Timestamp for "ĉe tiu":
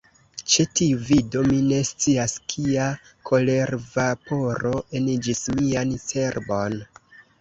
0.51-1.01